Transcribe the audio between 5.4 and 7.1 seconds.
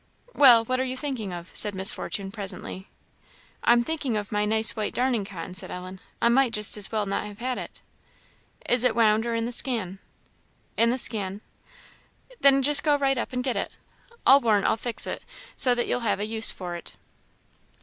said Ellen. "I might just as well